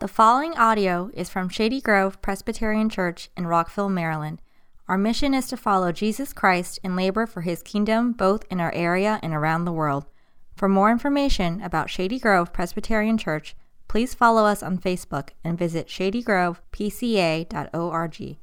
[0.00, 4.40] The following audio is from Shady Grove Presbyterian Church in Rockville, Maryland.
[4.88, 8.72] Our mission is to follow Jesus Christ and labor for his kingdom both in our
[8.72, 10.06] area and around the world.
[10.56, 13.54] For more information about Shady Grove Presbyterian Church,
[13.88, 18.36] please follow us on Facebook and visit shadygrovepca.org.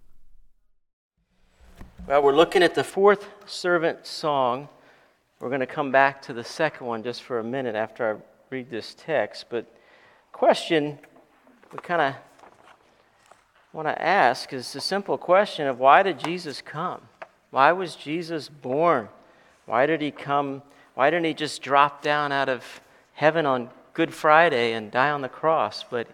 [2.05, 4.69] Well, we're looking at the fourth servant song.
[5.39, 8.17] We're going to come back to the second one just for a minute after I
[8.51, 9.45] read this text.
[9.49, 9.65] But,
[10.31, 10.99] question
[11.71, 12.15] we kind of
[13.73, 17.01] want to ask is the simple question of why did Jesus come?
[17.51, 19.09] Why was Jesus born?
[19.65, 20.61] Why did he come?
[20.95, 22.81] Why didn't he just drop down out of
[23.13, 25.83] heaven on Good Friday and die on the cross?
[25.89, 26.07] But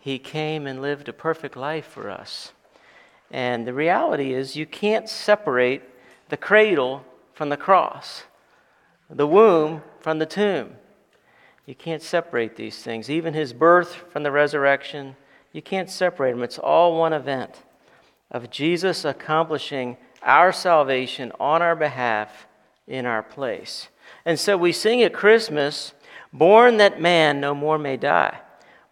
[0.00, 2.52] he came and lived a perfect life for us.
[3.30, 5.82] And the reality is, you can't separate
[6.28, 7.04] the cradle
[7.34, 8.24] from the cross,
[9.10, 10.76] the womb from the tomb.
[11.66, 13.10] You can't separate these things.
[13.10, 15.16] Even his birth from the resurrection,
[15.52, 16.44] you can't separate them.
[16.44, 17.64] It's all one event
[18.30, 22.46] of Jesus accomplishing our salvation on our behalf
[22.86, 23.88] in our place.
[24.24, 25.92] And so we sing at Christmas,
[26.32, 28.40] Born that man no more may die,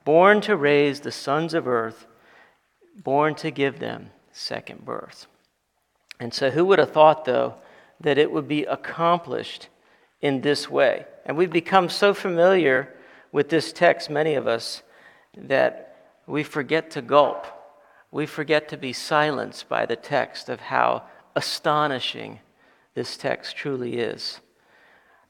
[0.05, 2.07] born to raise the sons of earth,
[2.97, 5.27] born to give them second birth.
[6.19, 7.57] And so, who would have thought, though,
[8.01, 9.69] that it would be accomplished
[10.21, 11.07] in this way?
[11.27, 12.95] And we've become so familiar
[13.33, 14.83] with this text, many of us,
[15.37, 17.47] that we forget to gulp.
[18.11, 22.41] We forget to be silenced by the text of how astonishing
[22.95, 24.41] this text truly is.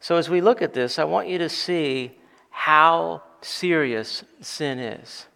[0.00, 2.12] So, as we look at this, I want you to see
[2.50, 5.26] how serious sin is.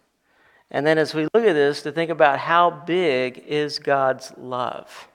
[0.69, 5.08] And then, as we look at this, to think about how big is God's love.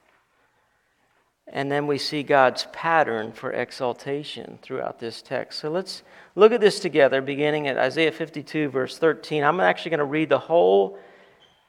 [1.46, 5.60] And then we see God's pattern for exaltation throughout this text.
[5.60, 6.02] So let's
[6.34, 9.44] look at this together, beginning at Isaiah 52, verse 13.
[9.44, 10.98] I'm actually going to read the whole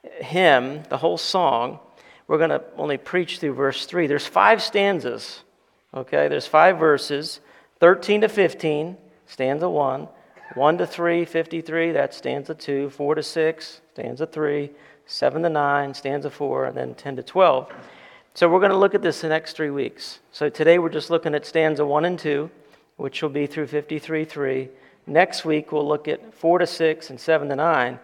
[0.04, 1.80] hymn, the whole song.
[2.28, 4.08] We're going to only preach through verse 3.
[4.08, 5.44] There's five stanzas,
[5.94, 6.28] okay?
[6.28, 7.42] There's five verses
[7.80, 10.08] 13 to 15, stanza 1.
[10.54, 12.90] 1 to 3, 53, that's stanza 2.
[12.90, 14.72] 4 to 6, stanza 3.
[15.06, 17.72] 7 to 9, stanza 4, and then 10 to 12.
[18.36, 20.20] So we're going to look at this the next three weeks.
[20.34, 22.52] So today we're just looking at stanza 1 and 2,
[22.98, 24.70] which will be through 53 3.
[25.08, 27.98] Next week we'll look at 4 to 6 and 7 to 9.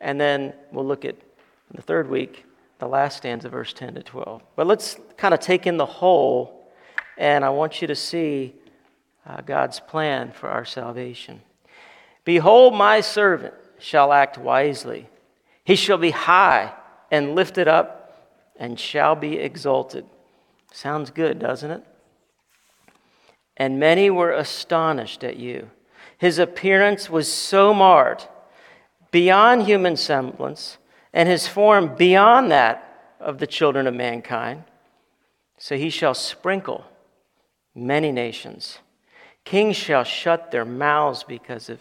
[0.00, 1.16] And then we'll look at
[1.70, 2.46] the third week,
[2.78, 4.42] the last stanza, verse 10 to 12.
[4.56, 6.66] But let's kind of take in the whole,
[7.18, 8.54] and I want you to see
[9.26, 11.42] uh, God's plan for our salvation.
[12.24, 15.10] Behold, my servant shall act wisely,
[15.62, 16.72] he shall be high
[17.10, 18.03] and lifted up
[18.56, 20.04] and shall be exalted.
[20.72, 21.84] Sounds good, doesn't it?
[23.56, 25.70] And many were astonished at you.
[26.18, 28.24] His appearance was so marred,
[29.10, 30.78] beyond human semblance,
[31.12, 34.64] and his form beyond that of the children of mankind.
[35.58, 36.84] So he shall sprinkle
[37.74, 38.78] many nations.
[39.44, 41.80] Kings shall shut their mouths because of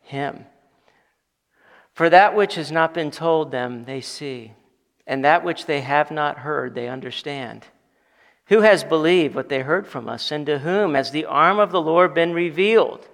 [0.00, 0.46] him.
[1.94, 4.52] For that which has not been told them, they see
[5.06, 7.66] and that which they have not heard, they understand.
[8.46, 11.70] Who has believed what they heard from us, and to whom has the arm of
[11.72, 13.08] the Lord been revealed?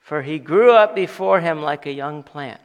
[0.00, 2.60] For he grew up before him like a young plant,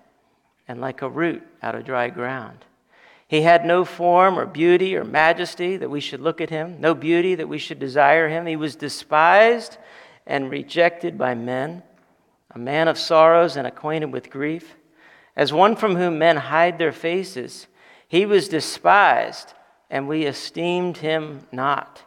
[0.68, 2.66] and like a root out of dry ground.
[3.28, 6.94] He had no form or beauty or majesty that we should look at him, no
[6.94, 8.46] beauty that we should desire him.
[8.46, 9.78] He was despised
[10.28, 11.84] and rejected by men,
[12.52, 14.76] a man of sorrows and acquainted with grief,
[15.36, 17.68] as one from whom men hide their faces.
[18.14, 19.56] He was despised,
[19.90, 22.04] and we esteemed him not.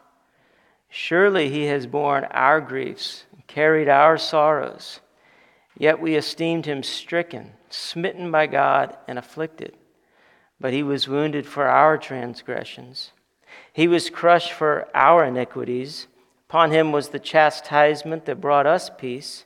[0.87, 5.01] Surely he has borne our griefs, carried our sorrows.
[5.77, 9.75] Yet we esteemed him stricken, smitten by God, and afflicted.
[10.61, 13.11] But he was wounded for our transgressions,
[13.73, 16.07] he was crushed for our iniquities.
[16.47, 19.43] Upon him was the chastisement that brought us peace,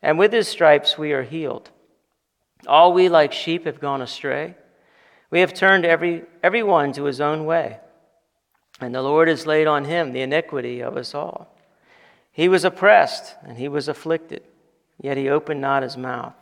[0.00, 1.70] and with his stripes we are healed.
[2.68, 4.54] All we like sheep have gone astray.
[5.34, 7.80] We have turned every, every one to his own way,
[8.80, 11.52] and the Lord has laid on him the iniquity of us all.
[12.30, 14.44] He was oppressed and he was afflicted,
[15.02, 16.34] yet he opened not his mouth.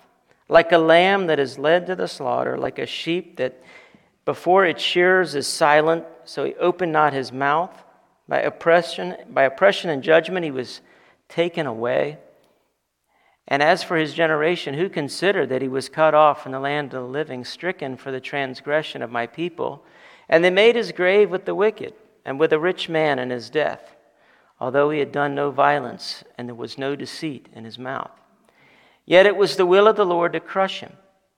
[0.47, 3.63] Like a lamb that is led to the slaughter, like a sheep that
[4.27, 7.73] before its shears is silent, so he opened not his mouth.
[8.29, 10.83] By oppression, by oppression and judgment he was
[11.31, 12.19] taken away.
[13.49, 16.95] And as for his generation, who considered that he was cut off from the land
[16.95, 19.85] of the living, stricken for the transgression of my people?
[20.29, 21.95] And they made his grave with the wicked,
[22.25, 23.97] and with a rich man in his death,
[24.61, 28.13] although he had done no violence, and there was no deceit in his mouth.
[29.05, 30.93] Yet it was the will of the Lord to crush him.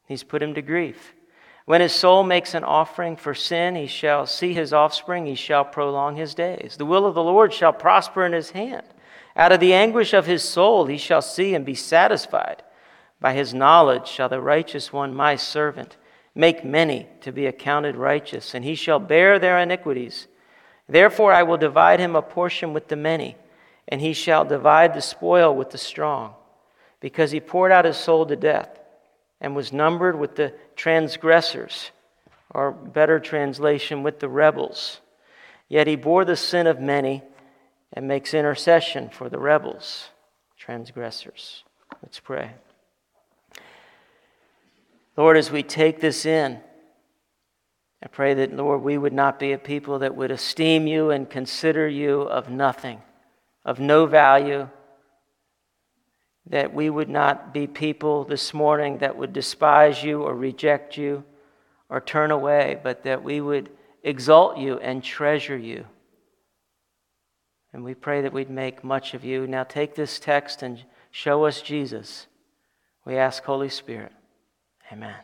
[0.06, 1.14] He's put him to grief.
[1.64, 5.64] When his soul makes an offering for sin, he shall see his offspring, he shall
[5.64, 6.76] prolong his days.
[6.76, 8.84] The will of the Lord shall prosper in his hand.
[9.36, 12.62] Out of the anguish of his soul he shall see and be satisfied.
[13.20, 15.96] By his knowledge shall the righteous one, my servant,
[16.34, 20.28] make many to be accounted righteous, and he shall bear their iniquities.
[20.88, 23.36] Therefore I will divide him a portion with the many,
[23.88, 26.34] and he shall divide the spoil with the strong,
[27.00, 28.81] because he poured out his soul to death
[29.40, 31.90] and was numbered with the transgressors,
[32.50, 35.00] or better translation, with the rebels.
[35.69, 37.22] Yet he bore the sin of many
[37.94, 40.08] and makes intercession for the rebels,
[40.58, 41.62] transgressors.
[42.02, 42.50] Let's pray.
[45.17, 46.58] Lord, as we take this in,
[48.02, 51.31] I pray that, Lord, we would not be a people that would esteem you and
[51.31, 53.00] consider you of nothing,
[53.64, 54.69] of no value,
[56.50, 61.25] that we would not be people this morning that would despise you or reject you
[61.88, 63.70] or turn away, but that we would
[64.02, 65.87] exalt you and treasure you.
[67.74, 69.48] And we pray that we'd make much of you.
[69.48, 70.80] Now take this text and
[71.10, 72.28] show us Jesus.
[73.04, 74.12] We ask, Holy Spirit.
[74.92, 75.16] Amen.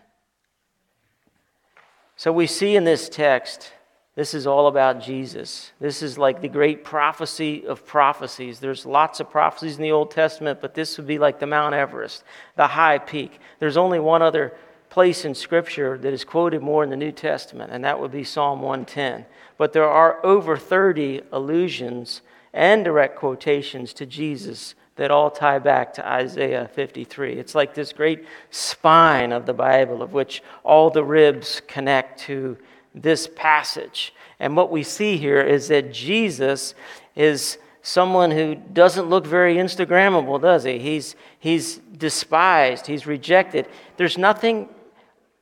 [2.17, 3.73] So we see in this text
[4.17, 5.71] this is all about Jesus.
[5.81, 8.59] This is like the great prophecy of prophecies.
[8.59, 11.77] There's lots of prophecies in the Old Testament, but this would be like the Mount
[11.77, 12.25] Everest,
[12.57, 13.39] the high peak.
[13.61, 14.53] There's only one other
[14.89, 18.25] place in Scripture that is quoted more in the New Testament, and that would be
[18.25, 19.25] Psalm 110.
[19.57, 25.95] But there are over 30 allusions and direct quotations to Jesus that all tie back
[25.95, 27.39] to Isaiah 53.
[27.39, 32.59] It's like this great spine of the Bible, of which all the ribs connect to
[32.95, 34.13] this passage.
[34.39, 36.75] And what we see here is that Jesus
[37.17, 40.79] is someone who doesn't look very Instagrammable, does he?
[40.79, 43.67] He's, he's despised, he's rejected.
[43.97, 44.69] There's nothing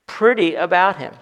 [0.06, 1.14] pretty about him.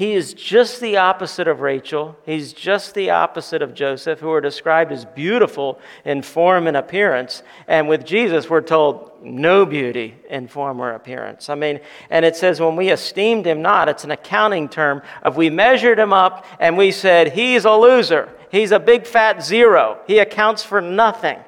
[0.00, 2.16] He is just the opposite of Rachel.
[2.24, 7.42] He's just the opposite of Joseph, who are described as beautiful in form and appearance.
[7.68, 11.50] And with Jesus, we're told no beauty in form or appearance.
[11.50, 15.36] I mean, and it says when we esteemed him not, it's an accounting term of
[15.36, 18.30] we measured him up and we said, he's a loser.
[18.50, 20.00] He's a big fat zero.
[20.06, 21.40] He accounts for nothing.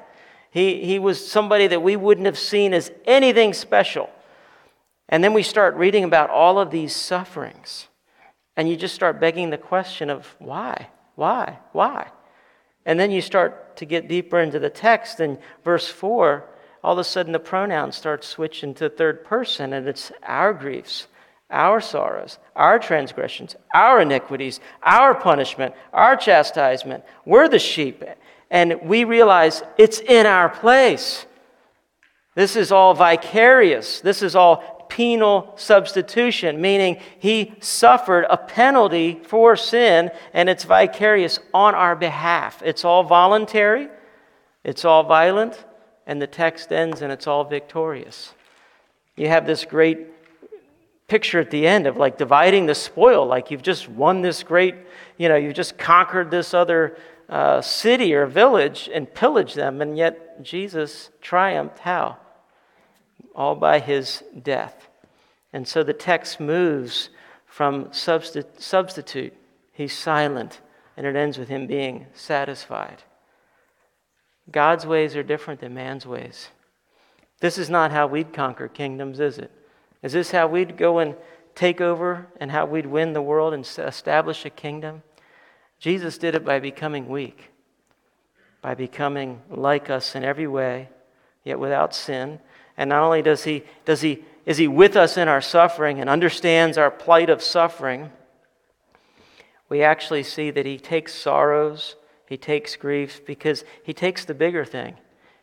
[0.51, 4.11] He, he was somebody that we wouldn't have seen as anything special.
[5.09, 7.87] And then we start reading about all of these sufferings.
[8.55, 10.87] And you just start begging the question of why?
[11.15, 11.59] Why?
[11.71, 12.07] Why?
[12.85, 16.45] And then you start to get deeper into the text, and verse 4,
[16.83, 21.07] all of a sudden the pronouns start switching to third person, and it's our griefs,
[21.49, 27.03] our sorrows, our transgressions, our iniquities, our punishment, our chastisement.
[27.25, 28.03] We're the sheep,
[28.51, 31.25] and we realize it's in our place.
[32.35, 34.01] This is all vicarious.
[34.01, 41.39] This is all penal substitution, meaning he suffered a penalty for sin and it's vicarious
[41.51, 42.61] on our behalf.
[42.63, 43.87] It's all voluntary,
[44.63, 45.65] it's all violent,
[46.05, 48.33] and the text ends and it's all victorious.
[49.15, 49.97] You have this great
[51.07, 54.75] picture at the end of like dividing the spoil, like you've just won this great,
[55.17, 56.95] you know, you've just conquered this other
[57.29, 62.17] uh, city or village and pillaged them, and yet Jesus triumphed how?
[63.35, 64.87] All by his death.
[65.51, 67.09] And so the text moves
[67.45, 69.33] from substitute,
[69.71, 70.61] he's silent,
[70.97, 73.03] and it ends with him being satisfied.
[74.51, 76.49] God's ways are different than man's ways.
[77.39, 79.51] This is not how we'd conquer kingdoms, is it?
[80.01, 81.15] Is this how we'd go and
[81.55, 85.03] take over and how we'd win the world and establish a kingdom?
[85.79, 87.51] Jesus did it by becoming weak,
[88.61, 90.89] by becoming like us in every way,
[91.43, 92.39] yet without sin,
[92.77, 96.09] and not only does he, does he, is he with us in our suffering and
[96.09, 98.11] understands our plight of suffering,
[99.69, 101.95] we actually see that he takes sorrows,
[102.27, 104.97] he takes griefs, because he takes the bigger thing.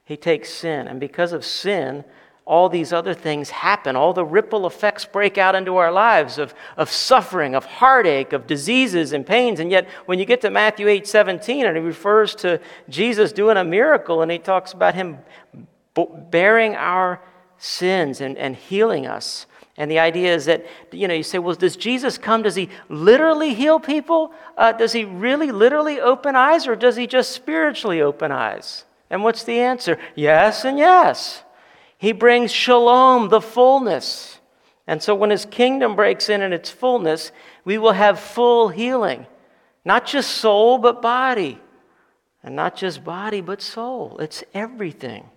[0.04, 0.88] He takes sin.
[0.88, 2.04] And because of sin,
[2.44, 3.94] all these other things happen.
[3.94, 8.46] All the ripple effects break out into our lives of, of suffering, of heartache, of
[8.48, 9.60] diseases and pains.
[9.60, 13.56] And yet, when you get to Matthew 8 17, and he refers to Jesus doing
[13.56, 15.18] a miracle, and he talks about him
[15.94, 17.20] bearing our
[17.58, 19.46] sins and, and healing us.
[19.76, 22.42] And the idea is that, you know, you say, well, does Jesus come?
[22.42, 24.32] Does he literally heal people?
[24.56, 28.84] Uh, does he really literally open eyes, or does he just spiritually open eyes?
[29.08, 29.98] And what's the answer?
[30.14, 31.44] Yes and yes.
[31.96, 34.38] He brings shalom, the fullness.
[34.86, 37.32] And so when his kingdom breaks in in its fullness,
[37.64, 39.26] we will have full healing.
[39.84, 41.58] Not just soul, but body.
[42.42, 44.18] And not just body, but soul.
[44.18, 45.28] It's everything.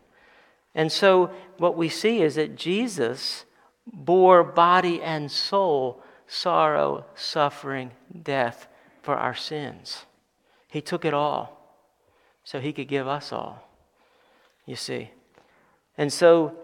[0.76, 3.46] And so what we see is that Jesus
[3.86, 6.04] bore body and soul
[6.34, 7.92] sorrow, suffering,
[8.24, 8.68] death
[9.02, 10.06] for our sins.
[10.68, 11.60] He took it all
[12.44, 13.68] so he could give us all,
[14.66, 15.12] you see.
[15.98, 16.56] And so,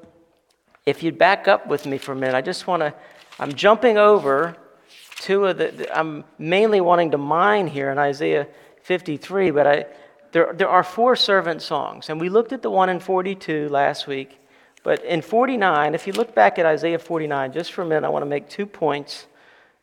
[0.85, 2.93] if you'd back up with me for a minute, I just want to,
[3.37, 4.57] I'm jumping over
[5.17, 8.47] two of the, I'm mainly wanting to mine here in Isaiah
[8.81, 9.85] 53, but I,
[10.31, 12.09] there, there are four servant songs.
[12.09, 14.39] And we looked at the one in 42 last week.
[14.83, 18.09] But in 49, if you look back at Isaiah 49, just for a minute, I
[18.09, 19.27] want to make two points,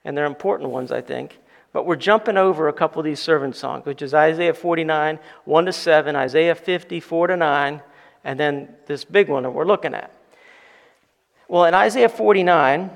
[0.04, 1.38] and they're important ones, I think.
[1.72, 5.66] But we're jumping over a couple of these servant songs, which is Isaiah 49, 1
[5.66, 7.82] to 7, Isaiah 50, 4 to 9,
[8.24, 10.10] and then this big one that we're looking at.
[11.48, 12.90] Well, in Isaiah 49,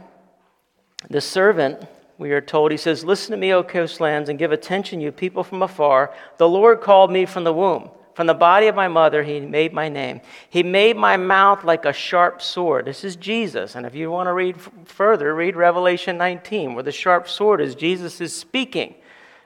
[1.10, 1.86] the servant,
[2.20, 5.42] we are told, he says, Listen to me, O coastlands, and give attention, you people
[5.42, 6.14] from afar.
[6.36, 7.88] The Lord called me from the womb.
[8.12, 10.20] From the body of my mother, he made my name.
[10.50, 12.84] He made my mouth like a sharp sword.
[12.84, 13.74] This is Jesus.
[13.74, 17.74] And if you want to read further, read Revelation 19, where the sharp sword is
[17.74, 18.96] Jesus is speaking.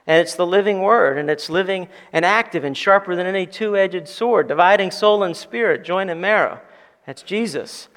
[0.05, 3.77] And it's the living word, and it's living and active and sharper than any two
[3.77, 6.59] edged sword, dividing soul and spirit, joint and marrow.
[7.07, 7.87] That's Jesus.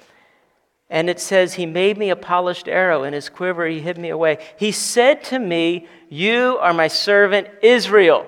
[0.90, 3.04] And it says, He made me a polished arrow.
[3.04, 4.38] In his quiver, he hid me away.
[4.56, 8.26] He said to me, You are my servant Israel.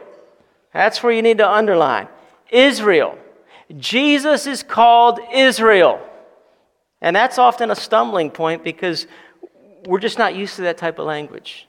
[0.72, 2.08] That's where you need to underline.
[2.50, 3.18] Israel.
[3.76, 6.00] Jesus is called Israel.
[7.00, 9.06] And that's often a stumbling point because
[9.86, 11.66] we're just not used to that type of language.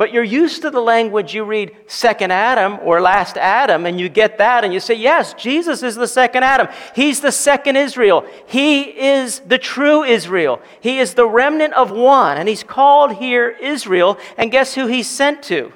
[0.00, 4.08] But you're used to the language you read second Adam or last Adam, and you
[4.08, 6.68] get that, and you say, Yes, Jesus is the second Adam.
[6.94, 8.24] He's the second Israel.
[8.46, 10.62] He is the true Israel.
[10.80, 14.16] He is the remnant of one, and he's called here Israel.
[14.38, 15.70] And guess who he's sent to?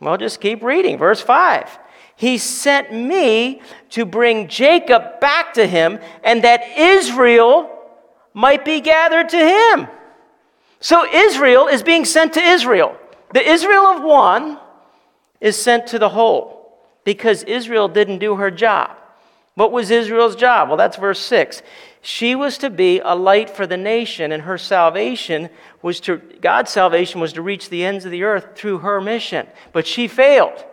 [0.00, 0.98] Well, just keep reading.
[0.98, 1.78] Verse 5.
[2.16, 7.70] He sent me to bring Jacob back to him and that Israel
[8.34, 9.86] might be gathered to him.
[10.80, 12.96] So Israel is being sent to Israel.
[13.32, 14.58] The Israel of one
[15.40, 18.96] is sent to the whole because Israel didn't do her job.
[19.54, 20.68] What was Israel's job?
[20.68, 21.62] Well, that's verse 6.
[22.02, 25.50] She was to be a light for the nation, and her salvation
[25.82, 29.46] was to, God's salvation was to reach the ends of the earth through her mission.
[29.72, 30.64] But she failed.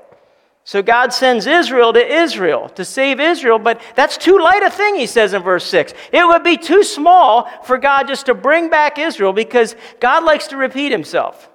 [0.63, 4.95] So God sends Israel to Israel to save Israel, but that's too light a thing,
[4.95, 5.93] he says in verse 6.
[6.11, 10.47] It would be too small for God just to bring back Israel because God likes
[10.47, 11.49] to repeat himself.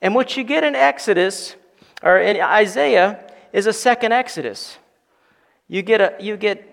[0.00, 1.56] And what you get in Exodus,
[2.02, 4.78] or in Isaiah, is a second Exodus.
[5.66, 6.64] You get, a, you get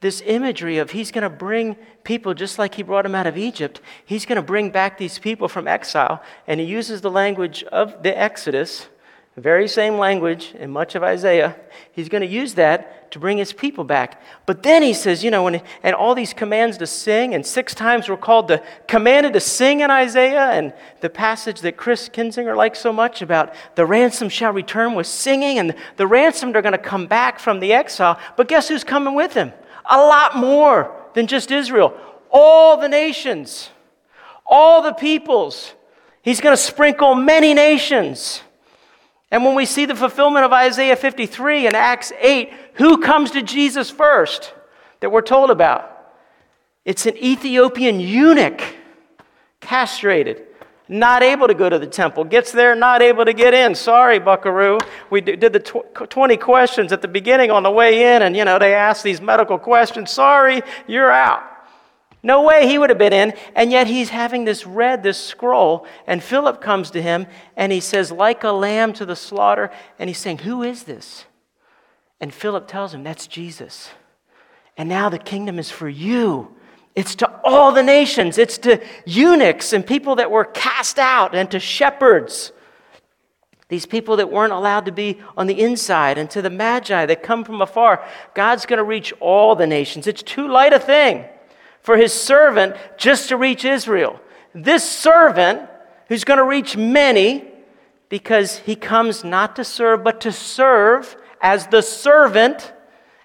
[0.00, 3.38] this imagery of he's going to bring people just like he brought them out of
[3.38, 3.80] Egypt.
[4.04, 8.02] He's going to bring back these people from exile, and he uses the language of
[8.02, 8.88] the Exodus
[9.34, 11.56] the very same language in much of Isaiah.
[11.92, 14.22] He's going to use that to bring his people back.
[14.46, 17.74] But then he says, you know, and, and all these commands to sing, and six
[17.74, 22.56] times we're called to commanded to sing in Isaiah, and the passage that Chris Kinzinger
[22.56, 26.72] likes so much about the ransom shall return with singing, and the ransomed are going
[26.72, 28.18] to come back from the exile.
[28.36, 29.52] But guess who's coming with him?
[29.90, 31.96] A lot more than just Israel.
[32.30, 33.70] All the nations,
[34.46, 35.74] all the peoples.
[36.22, 38.42] He's going to sprinkle many nations.
[39.34, 43.42] And when we see the fulfillment of Isaiah 53 and Acts 8, who comes to
[43.42, 44.54] Jesus first
[45.00, 46.14] that we're told about?
[46.84, 48.62] It's an Ethiopian eunuch,
[49.58, 50.44] castrated,
[50.88, 52.22] not able to go to the temple.
[52.22, 53.74] Gets there, not able to get in.
[53.74, 54.78] Sorry, buckaroo.
[55.10, 58.60] We did the 20 questions at the beginning on the way in, and you know,
[58.60, 60.12] they ask these medical questions.
[60.12, 61.42] Sorry, you're out.
[62.24, 63.34] No way he would have been in.
[63.54, 65.86] And yet he's having this read, this scroll.
[66.06, 69.70] And Philip comes to him and he says, like a lamb to the slaughter.
[69.98, 71.26] And he's saying, Who is this?
[72.20, 73.90] And Philip tells him, That's Jesus.
[74.78, 76.56] And now the kingdom is for you.
[76.96, 81.50] It's to all the nations, it's to eunuchs and people that were cast out, and
[81.50, 82.52] to shepherds.
[83.68, 87.22] These people that weren't allowed to be on the inside, and to the magi that
[87.22, 88.06] come from afar.
[88.34, 90.06] God's going to reach all the nations.
[90.06, 91.24] It's too light a thing
[91.84, 94.18] for his servant just to reach Israel.
[94.54, 95.68] This servant,
[96.08, 97.44] who's going to reach many,
[98.08, 102.72] because he comes not to serve, but to serve as the servant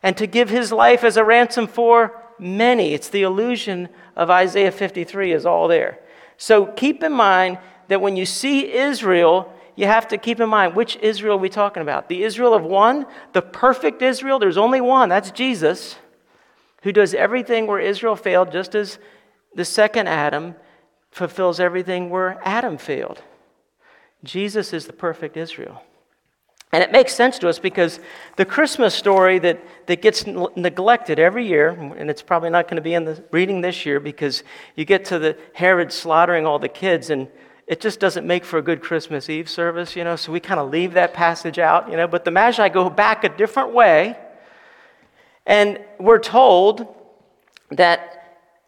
[0.04, 2.94] and to give his life as a ransom for many.
[2.94, 6.00] It's the illusion of Isaiah 53 is all there.
[6.36, 10.76] So keep in mind that when you see Israel, you have to keep in mind
[10.76, 12.10] which Israel are we talking about?
[12.10, 15.96] The Israel of one, the perfect Israel, there's only one, that's Jesus
[16.84, 19.00] who does everything where Israel failed, just as
[19.56, 20.56] the second Adam
[21.12, 23.22] fulfills everything where Adam failed.
[24.24, 25.82] Jesus is the perfect Israel.
[26.72, 28.00] And it makes sense to us because
[28.36, 32.82] the Christmas story that, that gets neglected every year, and it's probably not going to
[32.82, 34.44] be in the reading this year because
[34.76, 37.28] you get to the Herod slaughtering all the kids, and
[37.66, 40.60] it just doesn't make for a good Christmas Eve service, you know, so we kind
[40.60, 42.08] of leave that passage out, you know.
[42.08, 44.16] But the Magi go back a different way,
[45.50, 46.86] and we're told
[47.72, 48.16] that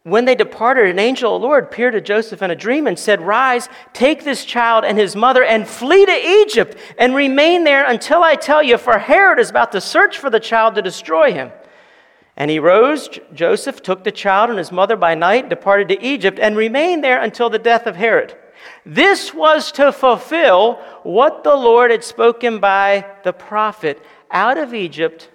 [0.01, 2.97] when they departed, an angel of the Lord appeared to Joseph in a dream and
[2.97, 7.88] said, Rise, take this child and his mother and flee to Egypt and remain there
[7.88, 11.31] until I tell you, for Herod is about to search for the child to destroy
[11.31, 11.51] him.
[12.35, 16.39] And he rose, Joseph took the child and his mother by night, departed to Egypt,
[16.39, 18.35] and remained there until the death of Herod.
[18.88, 25.29] This was to fulfill what the Lord had spoken by the prophet Out of Egypt,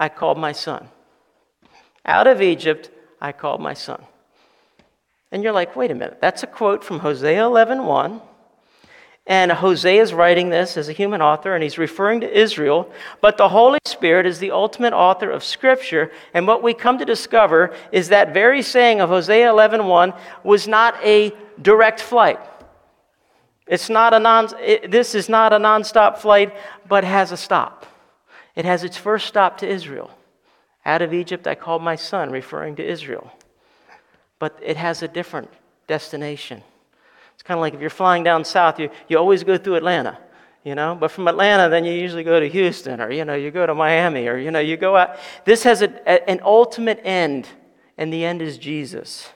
[0.00, 0.88] I called my son.
[2.04, 2.90] Out of Egypt,
[3.20, 4.02] I called my son.
[5.30, 8.20] And you're like, wait a minute, that's a quote from Hosea 11 1.
[9.26, 12.90] And Hosea is writing this as a human author, and he's referring to Israel.
[13.20, 16.10] But the Holy Spirit is the ultimate author of Scripture.
[16.32, 20.14] And what we come to discover is that very saying of Hosea 11 1
[20.44, 22.40] was not a direct flight.
[23.66, 26.56] It's not a non, it, this is not a nonstop flight,
[26.88, 27.84] but has a stop.
[28.58, 30.10] It has its first stop to Israel.
[30.84, 33.30] Out of Egypt I called my son, referring to Israel.
[34.40, 35.48] But it has a different
[35.86, 36.64] destination.
[37.34, 40.18] It's kind of like if you're flying down south, you, you always go through Atlanta,
[40.64, 40.96] you know?
[40.98, 43.76] But from Atlanta, then you usually go to Houston or, you know, you go to
[43.76, 45.16] Miami or, you know, you go out.
[45.44, 47.46] This has a, an ultimate end,
[47.96, 49.30] and the end is Jesus.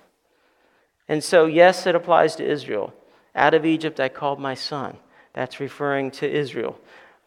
[1.07, 2.93] And so, yes, it applies to Israel.
[3.37, 4.97] Out of Egypt I called my son.
[5.33, 6.77] That's referring to Israel.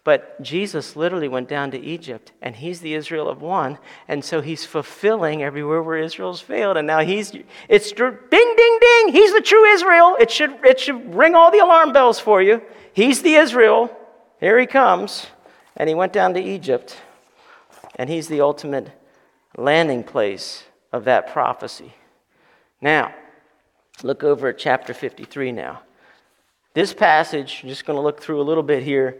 [0.06, 4.40] But Jesus literally went down to Egypt, and he's the Israel of one, and so
[4.40, 6.78] he's fulfilling everywhere where Israel's failed.
[6.78, 7.32] And now he's,
[7.68, 10.16] it's ding, ding, ding, he's the true Israel.
[10.20, 12.62] It should, it should ring all the alarm bells for you.
[12.94, 13.90] He's the Israel.
[14.40, 15.26] Here he comes.
[15.76, 16.96] And he went down to Egypt,
[17.96, 18.92] and he's the ultimate
[19.58, 21.96] landing place of that prophecy.
[22.80, 23.12] Now,
[24.04, 25.82] look over at chapter 53 now.
[26.76, 29.20] This passage, I'm just going to look through a little bit here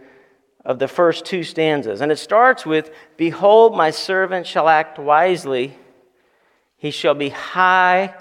[0.66, 2.02] of the first two stanzas.
[2.02, 5.76] And it starts with Behold, my servant shall act wisely,
[6.76, 8.14] he shall be high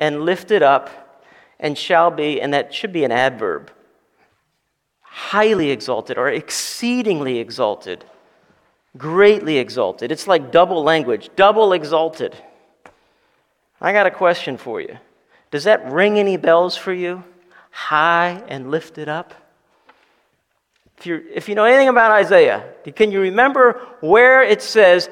[0.00, 1.20] and lifted up,
[1.60, 3.70] and shall be, and that should be an adverb,
[5.02, 8.04] highly exalted or exceedingly exalted,
[8.96, 10.10] greatly exalted.
[10.10, 12.34] It's like double language, double exalted.
[13.80, 14.96] I got a question for you.
[15.50, 17.24] Does that ring any bells for you?
[17.70, 19.34] high and lifted up?
[20.98, 25.08] If, you if you know anything about Isaiah, can you remember where it says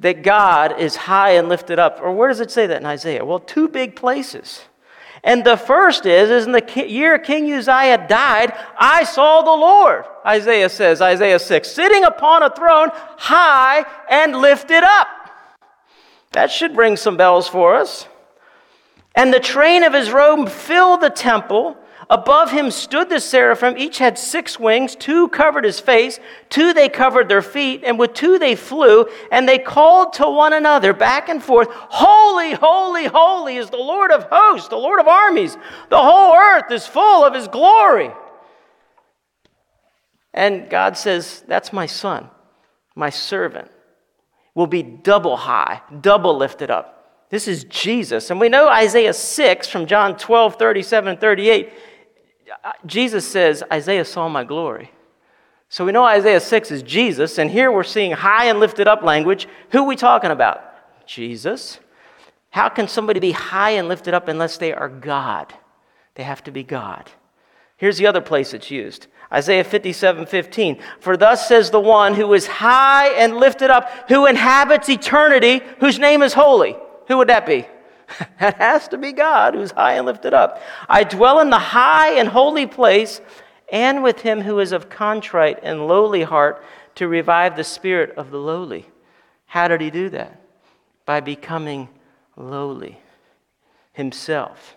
[0.00, 2.00] that God is high and lifted up?
[2.00, 3.24] Or where does it say that in Isaiah?
[3.24, 4.62] Well, two big places.
[5.22, 10.04] And the first is, is in the year King Uzziah died, I saw the Lord,
[10.24, 15.08] Isaiah says, Isaiah 6, sitting upon a throne high and lifted up.
[16.32, 18.06] That should ring some bells for us.
[19.14, 21.76] And the train of his robe filled the temple.
[22.08, 23.76] Above him stood the seraphim.
[23.76, 24.94] Each had six wings.
[24.94, 29.06] Two covered his face, two they covered their feet, and with two they flew.
[29.32, 34.12] And they called to one another back and forth Holy, holy, holy is the Lord
[34.12, 35.56] of hosts, the Lord of armies.
[35.90, 38.12] The whole earth is full of his glory.
[40.32, 42.30] And God says, That's my son,
[42.94, 43.68] my servant,
[44.54, 46.92] will be double high, double lifted up.
[47.30, 48.30] This is Jesus.
[48.30, 51.72] And we know Isaiah 6 from John 12, 37, and 38
[52.66, 54.90] Uh, Jesus says, Isaiah saw my glory.
[55.68, 59.02] So we know Isaiah 6 is Jesus, and here we're seeing high and lifted up
[59.02, 59.46] language.
[59.70, 60.64] Who are we talking about?
[61.06, 61.78] Jesus.
[62.50, 65.54] How can somebody be high and lifted up unless they are God?
[66.16, 67.08] They have to be God.
[67.76, 70.82] Here's the other place it's used Isaiah 57 15.
[70.98, 76.00] For thus says the one who is high and lifted up, who inhabits eternity, whose
[76.00, 76.76] name is holy.
[77.06, 77.68] Who would that be?
[78.40, 80.60] that has to be God who's high and lifted up.
[80.88, 83.20] I dwell in the high and holy place,
[83.70, 86.64] and with him who is of contrite and lowly heart,
[86.96, 88.86] to revive the spirit of the lowly.
[89.46, 90.40] How did he do that?
[91.04, 91.88] By becoming
[92.36, 92.98] lowly
[93.92, 94.76] himself.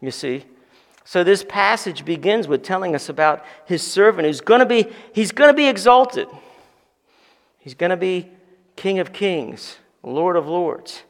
[0.00, 0.44] You see?
[1.04, 5.32] So this passage begins with telling us about his servant who's going to be he's
[5.32, 6.28] going to be exalted.
[7.58, 8.28] He's going to be
[8.74, 11.02] king of kings, lord of lords.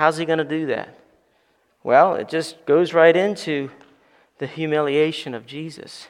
[0.00, 0.98] How's he going to do that?
[1.84, 3.70] Well, it just goes right into
[4.38, 6.08] the humiliation of Jesus.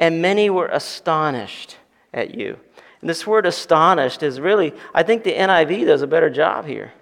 [0.00, 1.76] And many were astonished
[2.12, 2.58] at you.
[3.00, 6.92] And this word astonished is really, I think the NIV does a better job here.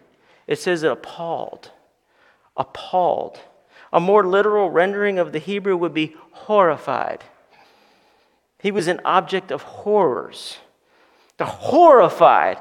[0.47, 1.71] It says appalled.
[2.59, 3.41] Appalled.
[3.91, 7.25] A more literal rendering of the Hebrew would be horrified.
[8.59, 10.59] He was an object of horrors.
[11.39, 12.61] They're horrified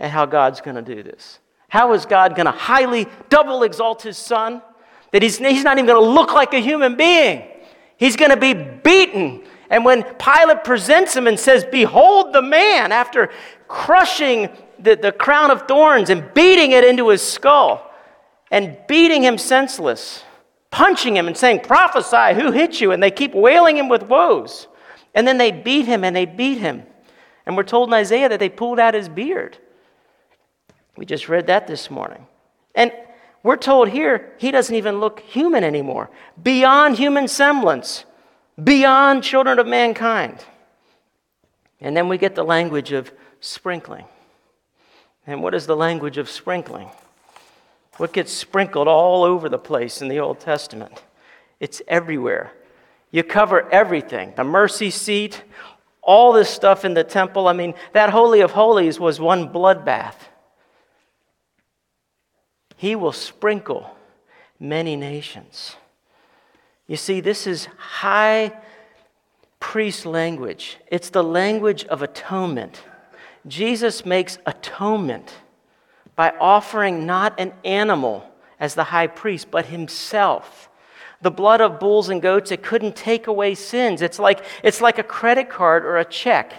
[0.00, 1.38] at how God's going to do this.
[1.68, 4.62] How is God going to highly double exalt his son?
[5.12, 7.44] That he's, he's not even going to look like a human being.
[7.96, 9.42] He's going to be beaten.
[9.70, 13.30] And when Pilate presents him and says, Behold the man, after
[13.66, 17.90] crushing the, the crown of thorns and beating it into his skull
[18.50, 20.22] and beating him senseless,
[20.70, 22.92] punching him and saying, Prophesy, who hit you?
[22.92, 24.68] And they keep wailing him with woes.
[25.14, 26.84] And then they beat him and they beat him.
[27.44, 29.58] And we're told in Isaiah that they pulled out his beard.
[30.98, 32.26] We just read that this morning.
[32.74, 32.92] And
[33.44, 36.10] we're told here he doesn't even look human anymore,
[36.42, 38.04] beyond human semblance,
[38.62, 40.44] beyond children of mankind.
[41.80, 44.06] And then we get the language of sprinkling.
[45.24, 46.90] And what is the language of sprinkling?
[47.98, 51.04] What gets sprinkled all over the place in the Old Testament?
[51.60, 52.52] It's everywhere.
[53.12, 55.44] You cover everything the mercy seat,
[56.02, 57.46] all this stuff in the temple.
[57.46, 60.14] I mean, that Holy of Holies was one bloodbath.
[62.78, 63.90] He will sprinkle
[64.60, 65.74] many nations.
[66.86, 68.52] You see, this is high
[69.58, 72.82] priest language, it's the language of atonement.
[73.48, 75.34] Jesus makes atonement
[76.14, 78.24] by offering not an animal
[78.60, 80.70] as the high priest, but himself.
[81.20, 84.02] The blood of bulls and goats, it couldn't take away sins.
[84.02, 86.52] It's like, it's like a credit card or a check.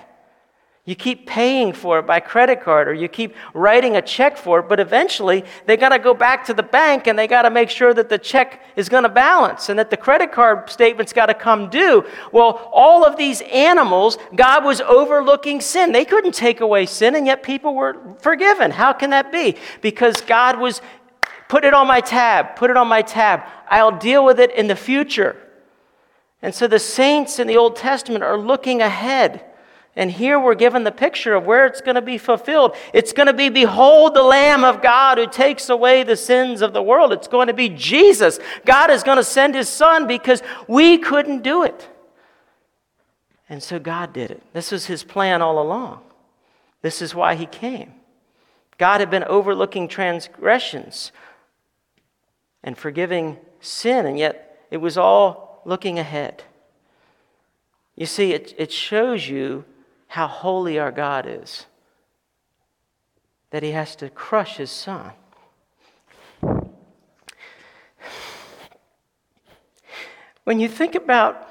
[0.89, 4.62] You keep paying for it by credit card or you keep writing a check for
[4.62, 7.52] it, but eventually they got to go back to the bank and they got to
[7.52, 11.13] make sure that the check is going to balance and that the credit card statement's
[11.13, 12.04] got to come due.
[12.32, 15.91] Well, all of these animals, God was overlooking sin.
[15.91, 18.71] They couldn't take away sin, and yet people were forgiven.
[18.71, 19.58] How can that be?
[19.82, 20.82] Because God was,
[21.49, 23.43] put it on my tab, put it on my tab.
[23.69, 25.36] I'll deal with it in the future.
[26.41, 29.45] And so the saints in the Old Testament are looking ahead.
[29.95, 32.75] And here we're given the picture of where it's going to be fulfilled.
[32.93, 36.73] It's going to be, Behold the Lamb of God who takes away the sins of
[36.73, 37.12] the world.
[37.12, 38.39] It's going to be Jesus.
[38.65, 41.89] God is going to send his Son because we couldn't do it.
[43.49, 44.43] And so God did it.
[44.54, 46.02] This was his plan all along.
[46.82, 47.93] This is why he came.
[48.78, 51.12] God had been overlooking transgressions
[52.63, 56.43] and forgiving sin, and yet it was all looking ahead.
[57.95, 59.65] You see, it, it shows you
[60.10, 61.67] how holy our God is
[63.52, 65.12] that he has to crush his son.
[70.43, 71.48] When you think about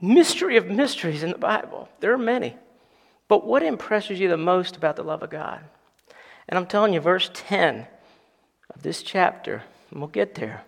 [0.00, 2.56] mystery of mysteries in the Bible, there are many.
[3.26, 5.64] But what impresses you the most about the love of God?
[6.46, 7.86] And I'm telling you, verse 10
[8.74, 10.62] of this chapter, and we'll get there.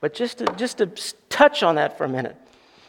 [0.00, 0.86] But just to, just to
[1.28, 2.36] touch on that for a minute.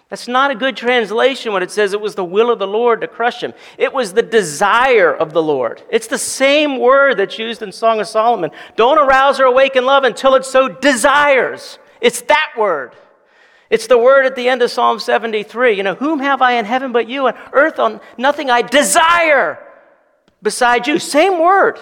[0.10, 3.02] That's not a good translation when it says it was the will of the Lord
[3.02, 3.54] to crush him.
[3.78, 5.84] It was the desire of the Lord.
[5.92, 8.50] It's the same word that's used in Song of Solomon.
[8.76, 11.78] Don't arouse or awaken love until it so desires.
[12.02, 12.96] It's that word.
[13.70, 15.78] It's the word at the end of Psalm 73.
[15.78, 19.60] You know, whom have I in heaven but you, and earth on nothing I desire
[20.42, 20.98] beside you.
[20.98, 21.80] Same word.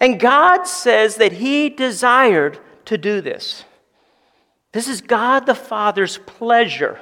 [0.00, 3.64] And God says that He desired to do this.
[4.72, 6.98] This is God the Father's pleasure.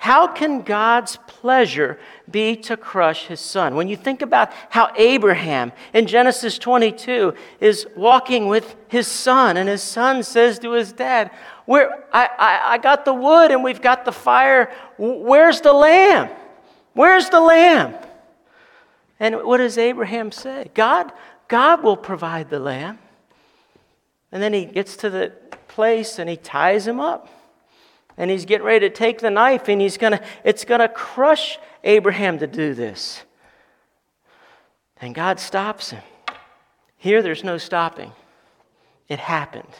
[0.00, 1.98] How can God's pleasure
[2.30, 3.74] be to crush his son?
[3.74, 9.68] When you think about how Abraham in Genesis 22 is walking with his son, and
[9.68, 11.30] his son says to his dad,
[11.66, 14.72] Where, I, I, I got the wood and we've got the fire.
[14.96, 16.30] Where's the lamb?
[16.94, 17.94] Where's the lamb?
[19.18, 20.70] And what does Abraham say?
[20.72, 21.12] God,
[21.46, 22.98] God will provide the lamb.
[24.32, 25.34] And then he gets to the
[25.68, 27.28] place and he ties him up
[28.16, 32.38] and he's getting ready to take the knife and he's gonna it's gonna crush abraham
[32.38, 33.22] to do this.
[35.00, 36.02] And god stops him.
[36.96, 38.12] Here there's no stopping.
[39.08, 39.74] It happened.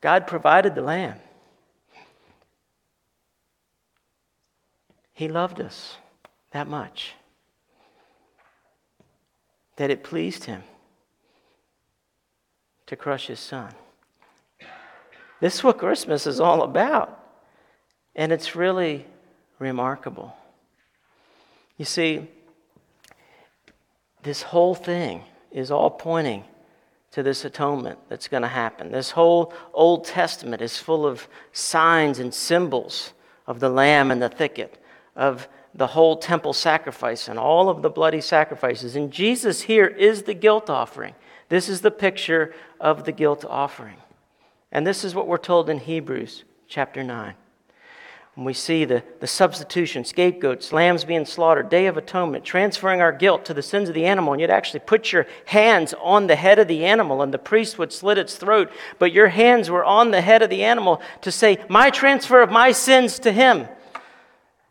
[0.00, 1.18] God provided the lamb.
[5.12, 5.96] He loved us
[6.52, 7.14] that much
[9.76, 10.62] that it pleased him
[12.86, 13.72] to crush his son.
[15.40, 17.19] This is what christmas is all about
[18.14, 19.06] and it's really
[19.58, 20.34] remarkable.
[21.76, 22.28] You see,
[24.22, 26.44] this whole thing is all pointing
[27.12, 28.92] to this atonement that's going to happen.
[28.92, 33.12] This whole Old Testament is full of signs and symbols
[33.46, 34.78] of the lamb and the thicket,
[35.16, 38.96] of the whole temple sacrifice and all of the bloody sacrifices.
[38.96, 41.14] And Jesus here is the guilt offering.
[41.48, 43.96] This is the picture of the guilt offering.
[44.70, 47.34] And this is what we're told in Hebrews chapter 9.
[48.40, 53.12] And we see the, the substitution, scapegoats, lambs being slaughtered, day of atonement, transferring our
[53.12, 54.32] guilt to the sins of the animal.
[54.32, 57.78] And you'd actually put your hands on the head of the animal, and the priest
[57.78, 58.72] would slit its throat.
[58.98, 62.50] But your hands were on the head of the animal to say, My transfer of
[62.50, 63.68] my sins to him.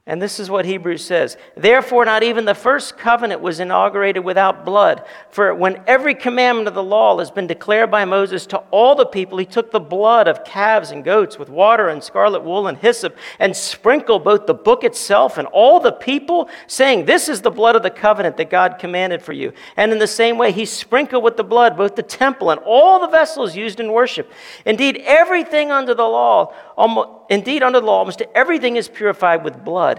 [0.10, 4.66] And this is what Hebrews says Therefore, not even the first covenant was inaugurated without
[4.66, 5.06] blood.
[5.30, 9.06] For when every commandment of the law has been declared by Moses to all the
[9.06, 12.76] people, he took the blood of calves and goats with water and scarlet wool and
[12.80, 17.52] hyssop and sprinkled both the book itself and all the people, saying, This is the
[17.52, 19.54] blood of the covenant that God commanded for you.
[19.78, 23.00] And in the same way, he sprinkled with the blood both the temple and all
[23.00, 24.32] the vessels used in worship.
[24.66, 29.64] Indeed, everything under the law, almost, indeed, under the law, almost everything is purified with
[29.64, 29.99] blood.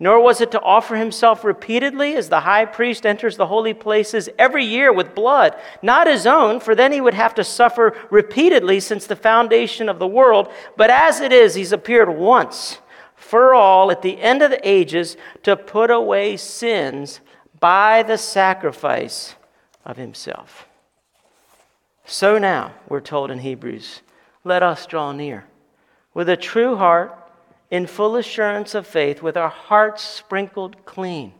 [0.00, 4.28] Nor was it to offer himself repeatedly as the high priest enters the holy places
[4.38, 8.80] every year with blood, not his own, for then he would have to suffer repeatedly
[8.80, 10.50] since the foundation of the world.
[10.76, 12.78] But as it is, he's appeared once
[13.14, 17.20] for all at the end of the ages to put away sins
[17.60, 19.36] by the sacrifice
[19.84, 20.66] of himself.
[22.04, 24.02] So now, we're told in Hebrews,
[24.42, 25.46] let us draw near
[26.12, 27.18] with a true heart
[27.70, 31.32] in full assurance of faith, with our hearts sprinkled clean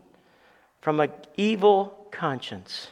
[0.80, 2.88] from an evil conscience.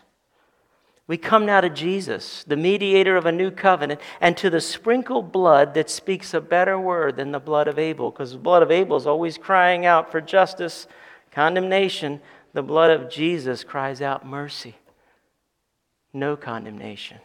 [1.06, 5.32] We come now to Jesus, the mediator of a new covenant, and to the sprinkled
[5.32, 8.70] blood that speaks a better word than the blood of Abel, because the blood of
[8.70, 10.86] Abel is always crying out for justice,
[11.30, 12.20] condemnation.
[12.54, 14.76] The blood of Jesus cries out mercy,
[16.12, 17.18] no condemnation.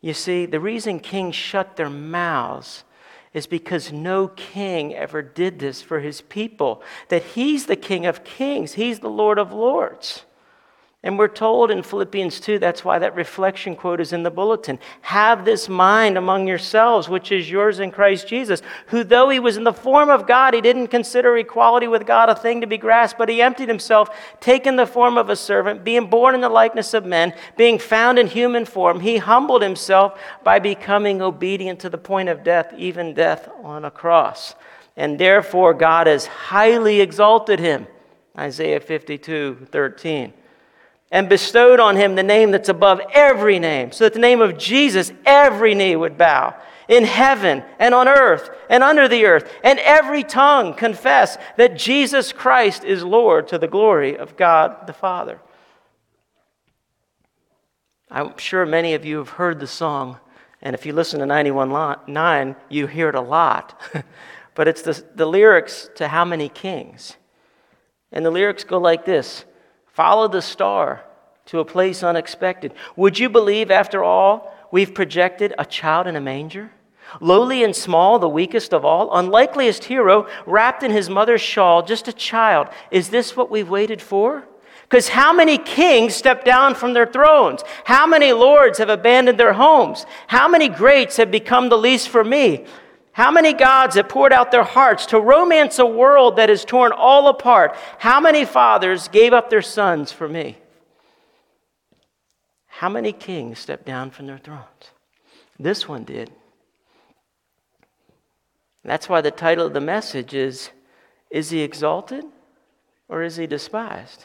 [0.00, 2.84] You see, the reason kings shut their mouths
[3.32, 6.82] is because no king ever did this for his people.
[7.08, 10.24] That he's the King of kings, he's the Lord of lords.
[11.02, 14.78] And we're told in Philippians 2, that's why that reflection quote is in the bulletin.
[15.00, 19.56] Have this mind among yourselves, which is yours in Christ Jesus, who, though he was
[19.56, 22.76] in the form of God, he didn't consider equality with God a thing to be
[22.76, 24.10] grasped, but he emptied himself,
[24.40, 28.18] taking the form of a servant, being born in the likeness of men, being found
[28.18, 29.00] in human form.
[29.00, 33.90] He humbled himself by becoming obedient to the point of death, even death on a
[33.90, 34.54] cross.
[34.98, 37.86] And therefore, God has highly exalted him.
[38.36, 40.34] Isaiah 52 13
[41.10, 44.56] and bestowed on him the name that's above every name, so that the name of
[44.56, 46.54] Jesus every knee would bow
[46.88, 52.32] in heaven and on earth and under the earth, and every tongue confess that Jesus
[52.32, 55.40] Christ is Lord to the glory of God the Father.
[58.10, 60.18] I'm sure many of you have heard the song,
[60.60, 63.80] and if you listen to 91.9, you hear it a lot.
[64.56, 67.16] but it's the, the lyrics to How Many Kings?
[68.10, 69.44] And the lyrics go like this
[69.92, 71.04] Follow the star
[71.46, 72.72] to a place unexpected.
[72.96, 76.70] Would you believe, after all, we've projected a child in a manger?
[77.20, 82.06] Lowly and small, the weakest of all, unlikeliest hero, wrapped in his mother's shawl, just
[82.06, 82.68] a child.
[82.92, 84.44] Is this what we've waited for?
[84.82, 87.62] Because how many kings stepped down from their thrones?
[87.84, 90.04] How many lords have abandoned their homes?
[90.26, 92.66] How many greats have become the least for me?
[93.12, 96.92] How many gods have poured out their hearts to romance a world that is torn
[96.92, 97.76] all apart?
[97.98, 100.58] How many fathers gave up their sons for me?
[102.66, 104.92] How many kings stepped down from their thrones?
[105.58, 106.30] This one did.
[108.84, 110.70] That's why the title of the message is
[111.30, 112.24] Is he exalted
[113.08, 114.24] or is he despised?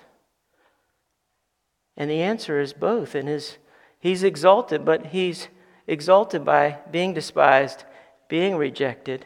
[1.97, 3.15] And the answer is both.
[3.15, 3.57] And his,
[3.99, 5.47] he's exalted, but he's
[5.87, 7.83] exalted by being despised
[8.27, 9.25] being rejected,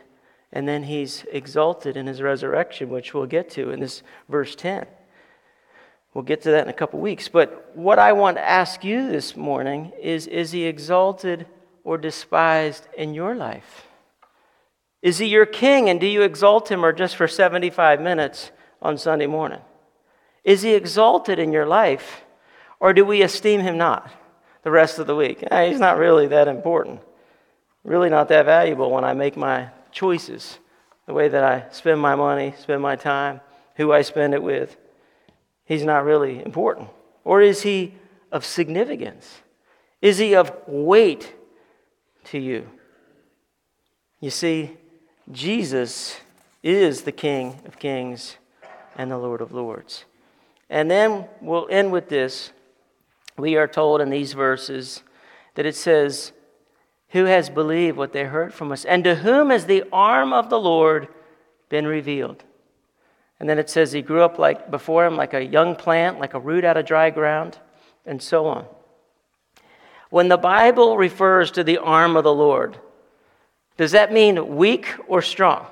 [0.51, 4.85] and then he's exalted in his resurrection, which we'll get to in this verse 10.
[6.13, 7.27] We'll get to that in a couple weeks.
[7.27, 11.45] But what I want to ask you this morning is Is he exalted
[11.83, 13.87] or despised in your life?
[15.01, 18.97] Is he your king and do you exalt him or just for 75 minutes on
[18.97, 19.61] Sunday morning?
[20.43, 22.23] Is he exalted in your life
[22.79, 24.11] or do we esteem him not
[24.63, 25.43] the rest of the week?
[25.49, 27.01] Eh, he's not really that important
[27.83, 30.59] really not that valuable when I make my choices,
[31.05, 33.41] the way that I spend my money, spend my time,
[33.75, 34.77] who I spend it with.
[35.65, 36.89] He's not really important.
[37.23, 37.93] Or is he
[38.31, 39.41] of significance?
[40.01, 41.33] Is he of weight
[42.25, 42.67] to you?
[44.19, 44.77] You see,
[45.31, 46.19] Jesus
[46.63, 48.35] is the King of kings
[48.97, 50.05] and the Lord of lords.
[50.69, 52.51] And then we'll end with this.
[53.37, 55.03] We are told in these verses
[55.55, 56.33] that it says,
[57.09, 58.85] who has believed what they heard from us?
[58.85, 61.07] And to whom has the arm of the Lord
[61.69, 62.43] been revealed?
[63.39, 66.33] And then it says he grew up like before him like a young plant, like
[66.33, 67.57] a root out of dry ground.
[68.05, 68.65] and so on.
[70.09, 72.77] When the Bible refers to the arm of the Lord,
[73.77, 75.67] does that mean weak or strong?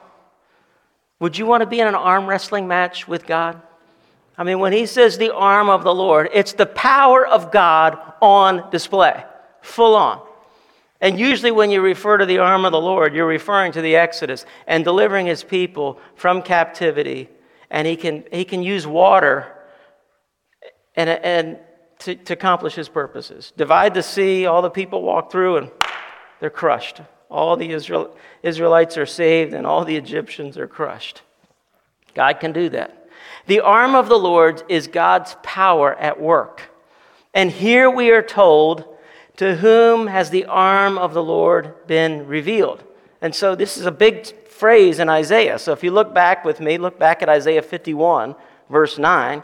[1.20, 3.60] Would you want to be in an arm wrestling match with God?
[4.38, 7.98] I mean, when he says the arm of the Lord, it's the power of God
[8.22, 9.24] on display,
[9.62, 10.22] full on.
[11.00, 13.96] And usually, when you refer to the arm of the Lord, you're referring to the
[13.96, 17.30] Exodus and delivering his people from captivity.
[17.70, 19.54] And he can, he can use water
[20.96, 21.60] and, and
[22.00, 23.54] to, to accomplish his purposes.
[23.56, 25.72] Divide the sea, all the people walk through, and
[26.40, 27.02] they're crushed.
[27.30, 31.22] All the Israel, Israelites are saved, and all the Egyptians are crushed.
[32.16, 33.08] God can do that.
[33.46, 36.64] The arm of the Lord is God's power at work.
[37.34, 38.97] And here we are told,
[39.38, 42.84] To whom has the arm of the Lord been revealed?
[43.22, 45.60] And so this is a big phrase in Isaiah.
[45.60, 48.36] So if you look back with me, look back at Isaiah 51,
[48.70, 49.44] verse 9.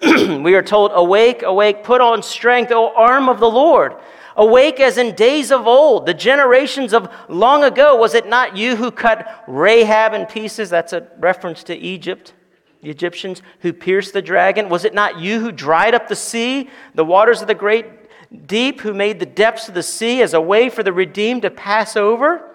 [0.42, 3.96] we are told, Awake, awake, put on strength, O arm of the Lord.
[4.36, 7.96] Awake as in days of old, the generations of long ago.
[7.96, 10.70] Was it not you who cut Rahab in pieces?
[10.70, 12.34] That's a reference to Egypt,
[12.82, 14.68] the Egyptians who pierced the dragon.
[14.68, 18.03] Was it not you who dried up the sea, the waters of the great
[18.46, 21.50] deep, who made the depths of the sea as a way for the redeemed to
[21.50, 22.50] pass over?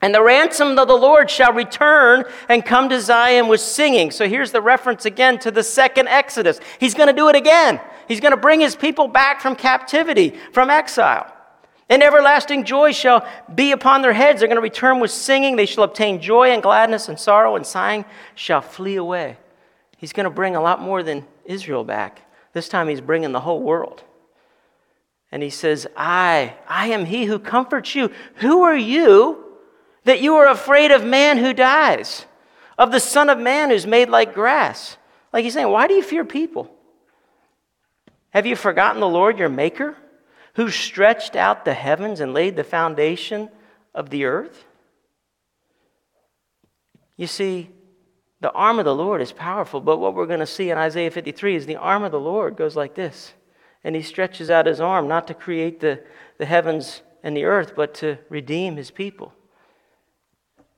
[0.00, 4.10] And the ransom of the Lord shall return and come to Zion with singing.
[4.10, 6.58] So here's the reference again to the second Exodus.
[6.80, 7.80] He's going to do it again.
[8.08, 11.32] He's going to bring his people back from captivity, from exile.
[11.88, 14.40] And everlasting joy shall be upon their heads.
[14.40, 15.54] They're going to return with singing.
[15.54, 19.36] They shall obtain joy and gladness, and sorrow and sighing shall flee away.
[19.98, 22.22] He's going to bring a lot more than Israel back.
[22.54, 24.02] This time he's bringing the whole world.
[25.32, 28.10] And he says, I, I am he who comforts you.
[28.36, 29.42] Who are you
[30.04, 32.26] that you are afraid of man who dies,
[32.76, 34.96] of the Son of Man who's made like grass.
[35.32, 36.70] Like he's saying, why do you fear people?
[38.30, 39.96] Have you forgotten the Lord your Maker,
[40.54, 43.48] who stretched out the heavens and laid the foundation
[43.94, 44.64] of the earth?
[47.16, 47.70] You see,
[48.40, 51.10] the arm of the Lord is powerful, but what we're going to see in Isaiah
[51.10, 53.32] 53 is the arm of the Lord goes like this.
[53.84, 56.02] And he stretches out his arm not to create the,
[56.38, 59.32] the heavens and the earth, but to redeem his people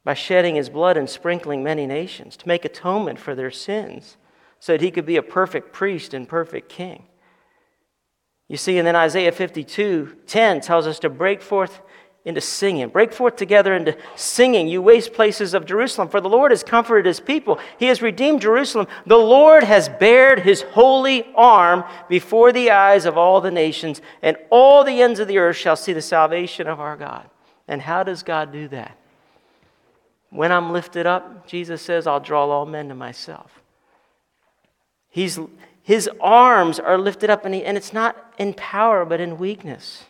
[0.04, 4.16] by shedding his blood and sprinkling many nations to make atonement for their sins
[4.60, 7.06] so that he could be a perfect priest and perfect king.
[8.48, 11.80] You see, and then Isaiah 52 10 tells us to break forth
[12.24, 12.88] into singing.
[12.88, 16.08] Break forth together into singing, you waste places of Jerusalem.
[16.08, 17.58] For the Lord has comforted his people.
[17.78, 18.87] He has redeemed Jerusalem.
[19.06, 24.37] The Lord has bared his holy arm before the eyes of all the nations, and
[24.50, 27.28] all the ends of the earth shall see the salvation of our God.
[27.68, 28.96] And how does God do that?
[30.30, 33.62] When I'm lifted up, Jesus says, I'll draw all men to myself.
[35.10, 35.38] He's,
[35.82, 40.04] his arms are lifted up, and, he, and it's not in power, but in weakness.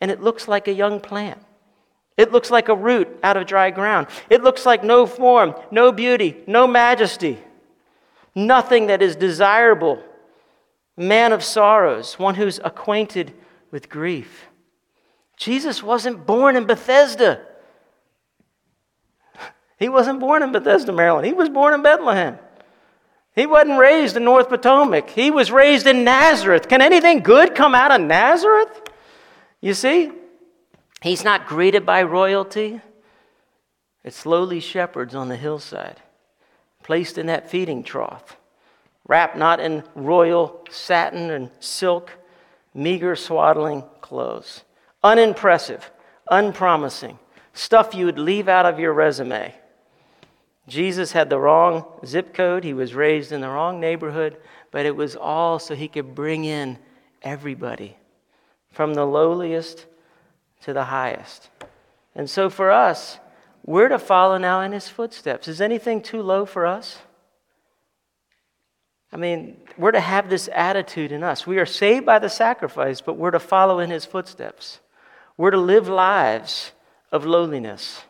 [0.00, 1.40] And it looks like a young plant.
[2.16, 4.06] It looks like a root out of dry ground.
[4.30, 7.38] It looks like no form, no beauty, no majesty,
[8.34, 10.02] nothing that is desirable.
[10.96, 13.34] Man of sorrows, one who's acquainted
[13.70, 14.46] with grief.
[15.36, 17.40] Jesus wasn't born in Bethesda.
[19.78, 21.26] He wasn't born in Bethesda, Maryland.
[21.26, 22.38] He was born in Bethlehem.
[23.34, 25.10] He wasn't raised in North Potomac.
[25.10, 26.66] He was raised in Nazareth.
[26.66, 28.85] Can anything good come out of Nazareth?
[29.60, 30.12] You see,
[31.02, 32.80] he's not greeted by royalty.
[34.04, 36.00] It's lowly shepherds on the hillside,
[36.82, 38.36] placed in that feeding trough,
[39.08, 42.12] wrapped not in royal satin and silk,
[42.72, 44.62] meager swaddling clothes.
[45.02, 45.90] Unimpressive,
[46.30, 47.18] unpromising,
[47.52, 49.54] stuff you would leave out of your resume.
[50.68, 54.36] Jesus had the wrong zip code, he was raised in the wrong neighborhood,
[54.70, 56.78] but it was all so he could bring in
[57.22, 57.96] everybody,
[58.76, 59.86] from the lowliest
[60.60, 61.48] to the highest.
[62.14, 63.18] And so for us,
[63.64, 65.48] we're to follow now in his footsteps.
[65.48, 66.98] Is anything too low for us?
[69.10, 71.46] I mean, we're to have this attitude in us.
[71.46, 74.80] We are saved by the sacrifice, but we're to follow in his footsteps.
[75.38, 76.72] We're to live lives
[77.10, 78.02] of lowliness,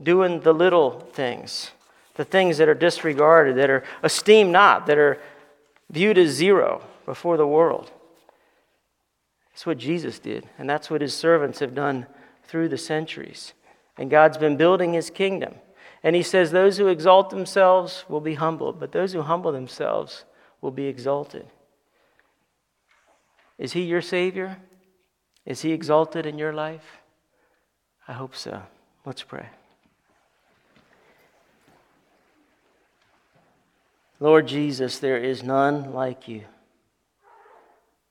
[0.00, 1.72] doing the little things
[2.14, 5.20] the things that are disregarded, that are esteemed not, that are
[5.90, 7.90] viewed as zero before the world.
[9.54, 12.08] That's what Jesus did, and that's what his servants have done
[12.42, 13.52] through the centuries.
[13.96, 15.54] And God's been building his kingdom.
[16.02, 20.24] And he says, Those who exalt themselves will be humbled, but those who humble themselves
[20.60, 21.46] will be exalted.
[23.56, 24.56] Is he your Savior?
[25.46, 27.02] Is he exalted in your life?
[28.08, 28.60] I hope so.
[29.06, 29.46] Let's pray.
[34.18, 36.42] Lord Jesus, there is none like you.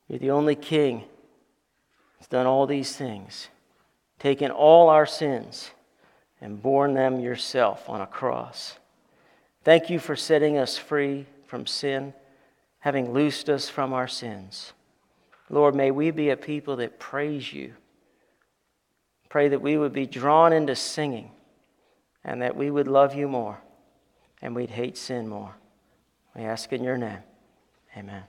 [0.08, 1.04] You're the only king
[2.34, 3.50] done all these things,
[4.18, 5.70] taken all our sins
[6.42, 8.80] and borne them yourself on a cross.
[9.64, 12.12] Thank you for setting us free from sin,
[12.80, 14.74] having loosed us from our sins.
[15.52, 17.76] Lord, may we be a people that praise you.
[19.30, 21.30] Pray that we would be drawn into singing
[22.24, 23.60] and that we would love you more
[24.42, 25.54] and we'd hate sin more.
[26.36, 27.22] We ask in your name.
[27.96, 28.24] Amen.